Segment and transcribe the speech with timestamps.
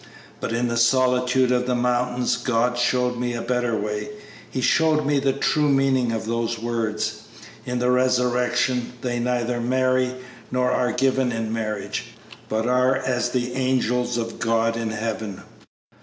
[0.39, 4.09] But in the solitude of the mountains God showed me a better way.
[4.49, 7.21] He showed me the true meaning of those words,
[7.67, 10.15] 'In the resurrection they neither marry
[10.49, 12.05] nor are given in marriage,
[12.49, 15.43] but are as the angels of God in heaven.'